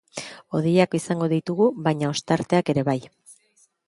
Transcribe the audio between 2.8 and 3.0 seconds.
bai.